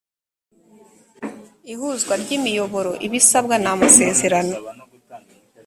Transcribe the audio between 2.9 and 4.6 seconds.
ibisabwa n amasezerano